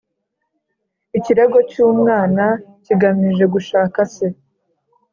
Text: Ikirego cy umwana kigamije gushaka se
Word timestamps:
Ikirego 1.17 1.57
cy 1.69 1.77
umwana 1.87 2.45
kigamije 2.85 3.43
gushaka 3.53 3.99
se 4.13 4.27